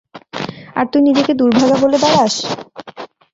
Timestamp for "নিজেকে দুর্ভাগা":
1.07-1.77